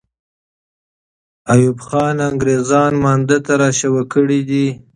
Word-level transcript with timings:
ایوب 1.53 1.77
خان 1.87 2.17
انګریزان 2.29 2.93
مانده 3.03 3.37
ته 3.45 3.53
را 3.61 3.69
شوه 3.79 4.03
کړي 4.13 4.41
دي. 4.49 4.67